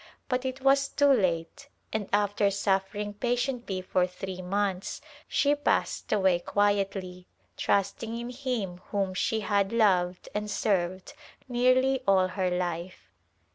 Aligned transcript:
But 0.29 0.45
it 0.45 0.61
was 0.61 0.87
too 0.87 1.11
late, 1.13 1.69
and 1.93 2.09
after 2.11 2.49
suffering 2.49 3.13
patiently 3.13 3.83
for 3.83 4.07
three 4.07 4.41
months 4.41 4.99
she 5.27 5.53
passed 5.53 6.11
away 6.11 6.39
quietly, 6.39 7.27
trusting 7.55 8.17
in 8.17 8.31
Him 8.31 8.79
whom 8.89 9.13
she 9.13 9.41
had 9.41 9.71
loved 9.71 10.27
and 10.33 10.49
served 10.49 11.13
nearly 11.47 12.01
all 12.07 12.29
her 12.29 12.49
life. 12.49 13.11